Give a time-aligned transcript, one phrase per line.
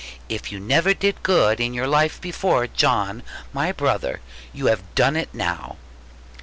[0.29, 3.21] If you never did good in your life before, John,
[3.53, 4.19] my brother,
[4.51, 5.77] you have done it now.'